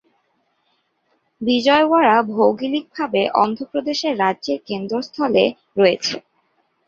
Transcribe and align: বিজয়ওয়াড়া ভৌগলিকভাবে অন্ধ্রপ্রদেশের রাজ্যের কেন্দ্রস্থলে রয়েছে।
বিজয়ওয়াড়া 1.41 2.17
ভৌগলিকভাবে 2.31 3.21
অন্ধ্রপ্রদেশের 3.41 4.13
রাজ্যের 4.23 4.59
কেন্দ্রস্থলে 4.67 5.43
রয়েছে। 5.77 6.15